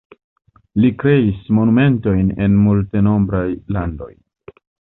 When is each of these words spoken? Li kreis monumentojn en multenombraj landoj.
Li 0.85 0.89
kreis 1.03 1.43
monumentojn 1.59 2.33
en 2.47 2.57
multenombraj 2.63 3.47
landoj. 3.77 4.13